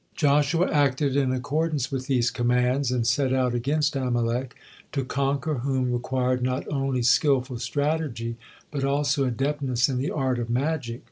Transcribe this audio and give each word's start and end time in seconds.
Joshua 0.15 0.67
acted 0.71 1.15
in 1.15 1.31
accordance 1.31 1.91
with 1.91 2.07
these 2.07 2.31
commands 2.31 2.89
and 2.91 3.05
set 3.05 3.31
out 3.31 3.53
against 3.53 3.95
Amalek, 3.95 4.55
to 4.93 5.05
conquer 5.05 5.59
whom 5.59 5.91
required 5.93 6.41
not 6.41 6.67
only 6.71 7.03
skillful 7.03 7.59
strategy, 7.59 8.35
but 8.71 8.83
also 8.83 9.25
adeptness 9.25 9.89
in 9.89 9.99
the 9.99 10.09
art 10.09 10.39
of 10.39 10.49
magic. 10.49 10.99